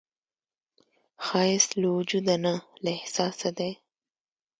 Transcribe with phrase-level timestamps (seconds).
[1.25, 2.53] ښایست له وجوده نه،
[2.83, 3.71] له احساسه دی